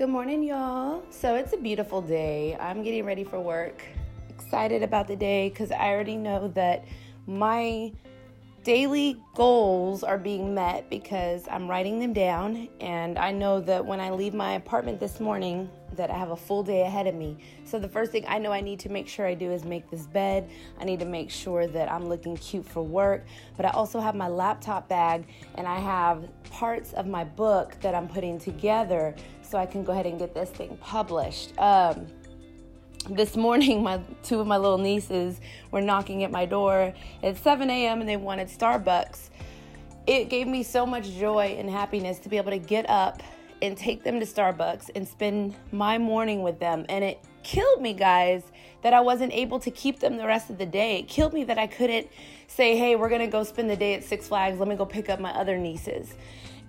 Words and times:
Good 0.00 0.08
morning, 0.08 0.42
y'all. 0.42 1.02
So 1.10 1.34
it's 1.34 1.52
a 1.52 1.58
beautiful 1.58 2.00
day. 2.00 2.56
I'm 2.58 2.82
getting 2.82 3.04
ready 3.04 3.22
for 3.22 3.38
work. 3.38 3.82
Excited 4.30 4.82
about 4.82 5.06
the 5.06 5.14
day 5.14 5.50
because 5.50 5.70
I 5.70 5.90
already 5.90 6.16
know 6.16 6.48
that 6.54 6.86
my 7.26 7.92
daily 8.62 9.16
goals 9.34 10.02
are 10.02 10.18
being 10.18 10.54
met 10.54 10.90
because 10.90 11.48
I'm 11.50 11.68
writing 11.68 11.98
them 11.98 12.12
down 12.12 12.68
and 12.80 13.18
I 13.18 13.32
know 13.32 13.60
that 13.60 13.84
when 13.84 14.00
I 14.00 14.10
leave 14.10 14.34
my 14.34 14.52
apartment 14.52 15.00
this 15.00 15.18
morning 15.18 15.70
that 15.94 16.10
I 16.10 16.16
have 16.16 16.30
a 16.30 16.36
full 16.36 16.62
day 16.62 16.82
ahead 16.82 17.06
of 17.06 17.14
me. 17.14 17.38
So 17.64 17.78
the 17.78 17.88
first 17.88 18.12
thing 18.12 18.24
I 18.28 18.38
know 18.38 18.52
I 18.52 18.60
need 18.60 18.78
to 18.80 18.88
make 18.88 19.08
sure 19.08 19.26
I 19.26 19.34
do 19.34 19.50
is 19.50 19.64
make 19.64 19.90
this 19.90 20.06
bed. 20.06 20.50
I 20.78 20.84
need 20.84 21.00
to 21.00 21.06
make 21.06 21.30
sure 21.30 21.66
that 21.66 21.90
I'm 21.90 22.06
looking 22.06 22.36
cute 22.36 22.66
for 22.66 22.82
work, 22.82 23.26
but 23.56 23.64
I 23.64 23.70
also 23.70 23.98
have 23.98 24.14
my 24.14 24.28
laptop 24.28 24.88
bag 24.88 25.26
and 25.56 25.66
I 25.66 25.78
have 25.78 26.28
parts 26.50 26.92
of 26.92 27.06
my 27.06 27.24
book 27.24 27.76
that 27.80 27.94
I'm 27.94 28.08
putting 28.08 28.38
together 28.38 29.14
so 29.42 29.58
I 29.58 29.66
can 29.66 29.82
go 29.82 29.92
ahead 29.92 30.06
and 30.06 30.18
get 30.18 30.34
this 30.34 30.50
thing 30.50 30.76
published. 30.80 31.58
Um, 31.58 32.06
this 33.08 33.36
morning 33.36 33.82
my 33.82 34.00
two 34.22 34.40
of 34.40 34.46
my 34.46 34.58
little 34.58 34.78
nieces 34.78 35.40
were 35.70 35.80
knocking 35.80 36.22
at 36.22 36.30
my 36.30 36.44
door 36.44 36.92
at 37.22 37.36
7 37.36 37.68
a.m 37.70 38.00
and 38.00 38.08
they 38.08 38.16
wanted 38.16 38.48
starbucks. 38.48 39.30
It 40.06 40.28
gave 40.28 40.46
me 40.46 40.62
so 40.62 40.84
much 40.84 41.10
joy 41.12 41.56
and 41.58 41.70
happiness 41.70 42.18
to 42.20 42.28
be 42.28 42.36
able 42.36 42.50
to 42.50 42.58
get 42.58 42.88
up 42.88 43.22
and 43.62 43.76
take 43.76 44.02
them 44.02 44.20
to 44.20 44.26
starbucks 44.26 44.90
and 44.94 45.06
spend 45.06 45.54
my 45.72 45.98
morning 45.98 46.42
with 46.42 46.58
them. 46.58 46.86
And 46.88 47.04
it 47.04 47.22
killed 47.42 47.80
me 47.80 47.94
guys 47.94 48.42
that 48.82 48.92
i 48.92 49.00
wasn't 49.00 49.32
able 49.32 49.58
to 49.60 49.70
keep 49.70 50.00
them 50.00 50.16
the 50.16 50.26
rest 50.26 50.50
of 50.50 50.58
the 50.58 50.66
day. 50.66 50.98
It 50.98 51.08
killed 51.08 51.32
me 51.32 51.44
that 51.44 51.58
i 51.58 51.66
couldn't 51.66 52.08
say 52.48 52.76
hey 52.76 52.96
we're 52.96 53.08
gonna 53.08 53.28
go 53.28 53.44
spend 53.44 53.70
the 53.70 53.76
day 53.76 53.94
at 53.94 54.04
six 54.04 54.28
flags. 54.28 54.58
Let 54.58 54.68
me 54.68 54.76
go 54.76 54.84
pick 54.84 55.08
up 55.08 55.20
my 55.20 55.30
other 55.30 55.56
nieces 55.56 56.14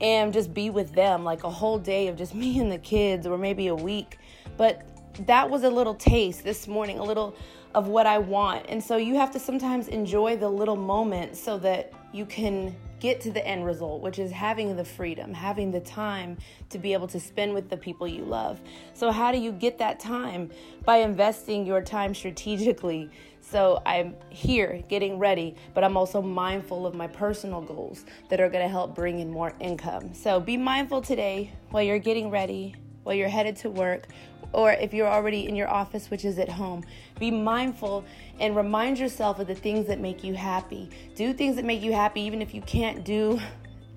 and 0.00 0.32
just 0.32 0.52
be 0.52 0.70
with 0.70 0.92
them 0.92 1.22
like 1.24 1.44
a 1.44 1.50
whole 1.50 1.78
day 1.78 2.08
of 2.08 2.16
just 2.16 2.34
me 2.42 2.58
and 2.60 2.72
the 2.72 2.78
kids 2.78 3.26
or 3.26 3.36
maybe 3.36 3.66
a 3.66 3.74
week. 3.74 4.18
But 4.56 4.82
that 5.26 5.48
was 5.48 5.64
a 5.64 5.70
little 5.70 5.94
taste 5.94 6.44
this 6.44 6.66
morning, 6.66 6.98
a 6.98 7.04
little 7.04 7.34
of 7.74 7.88
what 7.88 8.06
I 8.06 8.18
want. 8.18 8.66
And 8.68 8.82
so 8.82 8.96
you 8.96 9.14
have 9.16 9.30
to 9.32 9.40
sometimes 9.40 9.88
enjoy 9.88 10.36
the 10.36 10.48
little 10.48 10.76
moments 10.76 11.40
so 11.40 11.58
that 11.58 11.92
you 12.12 12.24
can 12.24 12.74
get 13.00 13.20
to 13.20 13.30
the 13.30 13.46
end 13.46 13.66
result, 13.66 14.00
which 14.00 14.18
is 14.18 14.30
having 14.30 14.76
the 14.76 14.84
freedom, 14.84 15.34
having 15.34 15.70
the 15.70 15.80
time 15.80 16.38
to 16.70 16.78
be 16.78 16.92
able 16.92 17.08
to 17.08 17.20
spend 17.20 17.52
with 17.52 17.68
the 17.68 17.76
people 17.76 18.06
you 18.06 18.24
love. 18.24 18.60
So, 18.94 19.10
how 19.10 19.30
do 19.30 19.38
you 19.38 19.52
get 19.52 19.76
that 19.78 20.00
time? 20.00 20.50
By 20.84 20.98
investing 20.98 21.66
your 21.66 21.82
time 21.82 22.14
strategically. 22.14 23.10
So, 23.40 23.82
I'm 23.84 24.14
here 24.30 24.82
getting 24.88 25.18
ready, 25.18 25.54
but 25.74 25.84
I'm 25.84 25.98
also 25.98 26.22
mindful 26.22 26.86
of 26.86 26.94
my 26.94 27.06
personal 27.06 27.60
goals 27.60 28.06
that 28.30 28.40
are 28.40 28.48
going 28.48 28.64
to 28.64 28.70
help 28.70 28.94
bring 28.94 29.18
in 29.18 29.30
more 29.30 29.52
income. 29.60 30.14
So, 30.14 30.40
be 30.40 30.56
mindful 30.56 31.02
today 31.02 31.52
while 31.70 31.82
you're 31.82 31.98
getting 31.98 32.30
ready, 32.30 32.74
while 33.02 33.14
you're 33.14 33.28
headed 33.28 33.56
to 33.56 33.70
work, 33.70 34.06
or 34.54 34.72
if 34.72 34.94
you're 34.94 35.08
already 35.08 35.48
in 35.48 35.56
your 35.56 35.68
office, 35.68 36.10
which 36.10 36.24
is 36.24 36.38
at 36.38 36.48
home. 36.48 36.84
Be 37.18 37.30
mindful 37.30 38.04
and 38.40 38.56
remind 38.56 38.98
yourself 38.98 39.38
of 39.38 39.46
the 39.46 39.54
things 39.54 39.86
that 39.88 40.00
make 40.00 40.24
you 40.24 40.34
happy. 40.34 40.90
Do 41.14 41.32
things 41.32 41.56
that 41.56 41.64
make 41.64 41.82
you 41.82 41.92
happy, 41.92 42.20
even 42.22 42.40
if 42.40 42.54
you 42.54 42.62
can't 42.62 43.04
do 43.04 43.40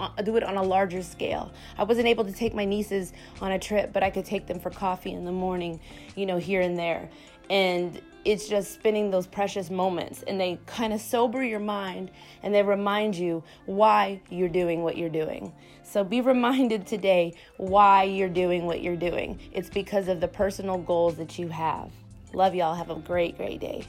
uh, 0.00 0.08
do 0.22 0.36
it 0.36 0.42
on 0.42 0.56
a 0.56 0.62
larger 0.62 1.02
scale. 1.02 1.52
I 1.76 1.84
wasn't 1.84 2.08
able 2.08 2.24
to 2.24 2.32
take 2.32 2.54
my 2.54 2.64
nieces 2.64 3.12
on 3.42 3.52
a 3.52 3.58
trip, 3.58 3.92
but 3.92 4.02
I 4.02 4.08
could 4.08 4.24
take 4.24 4.46
them 4.46 4.58
for 4.58 4.70
coffee 4.70 5.12
in 5.12 5.26
the 5.26 5.32
morning, 5.32 5.78
you 6.16 6.24
know, 6.24 6.38
here 6.38 6.62
and 6.62 6.78
there. 6.78 7.10
And 7.50 8.00
it's 8.24 8.48
just 8.48 8.74
spending 8.74 9.10
those 9.10 9.26
precious 9.26 9.70
moments 9.70 10.22
and 10.24 10.40
they 10.40 10.58
kind 10.66 10.92
of 10.92 11.00
sober 11.00 11.42
your 11.42 11.60
mind 11.60 12.10
and 12.42 12.54
they 12.54 12.62
remind 12.62 13.16
you 13.16 13.42
why 13.66 14.20
you're 14.30 14.48
doing 14.48 14.82
what 14.82 14.96
you're 14.96 15.08
doing. 15.08 15.52
So 15.82 16.04
be 16.04 16.20
reminded 16.20 16.86
today 16.86 17.34
why 17.56 18.04
you're 18.04 18.28
doing 18.28 18.66
what 18.66 18.82
you're 18.82 18.96
doing. 18.96 19.38
It's 19.52 19.70
because 19.70 20.08
of 20.08 20.20
the 20.20 20.28
personal 20.28 20.78
goals 20.78 21.16
that 21.16 21.38
you 21.38 21.48
have. 21.48 21.90
Love 22.32 22.54
y'all. 22.54 22.74
Have 22.74 22.90
a 22.90 22.94
great, 22.94 23.36
great 23.36 23.60
day. 23.60 23.84